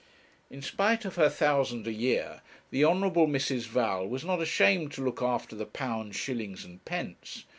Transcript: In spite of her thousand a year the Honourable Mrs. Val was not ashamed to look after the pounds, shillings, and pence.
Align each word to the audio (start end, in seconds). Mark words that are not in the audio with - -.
In 0.49 0.63
spite 0.63 1.05
of 1.05 1.13
her 1.15 1.29
thousand 1.29 1.85
a 1.85 1.93
year 1.93 2.41
the 2.71 2.83
Honourable 2.83 3.27
Mrs. 3.27 3.67
Val 3.67 4.07
was 4.07 4.25
not 4.25 4.41
ashamed 4.41 4.93
to 4.93 5.03
look 5.05 5.21
after 5.21 5.55
the 5.55 5.67
pounds, 5.67 6.15
shillings, 6.15 6.65
and 6.65 6.83
pence. 6.85 7.43